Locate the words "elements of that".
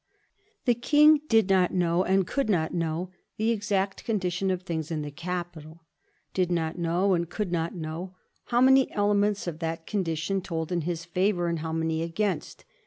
8.93-9.85